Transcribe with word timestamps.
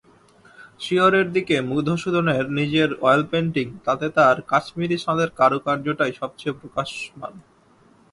শিয়রের 0.79 1.27
দিকে 1.31 1.55
মধুসূদনের 1.69 2.45
নিজের 2.49 2.89
অয়েলপেন্টিং, 3.01 3.67
তাতে 3.85 4.07
তার 4.09 4.37
কাশ্মীরি 4.41 4.97
শালের 4.97 5.29
কারুকার্যটাই 5.39 6.13
সব 6.19 6.31
চেয়ে 6.37 6.57
প্রকাশমান। 6.61 7.33